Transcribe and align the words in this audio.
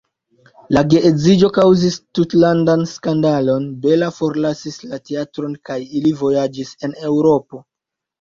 La 0.75 0.81
geedziĝo 0.91 1.49
kaŭzis 1.57 1.97
tutlandan 2.19 2.85
skandalon, 2.91 3.67
Bella 3.83 4.07
forlasis 4.15 4.79
la 4.93 4.99
teatron 5.11 5.53
kaj 5.71 5.77
ili 6.01 6.15
vojaĝis 6.23 6.73
en 6.89 6.97
Eŭropo. 7.11 7.61